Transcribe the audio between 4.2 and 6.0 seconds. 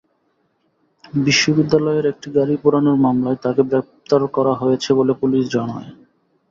করা হয়েছে বলে পুলিশ জানায়।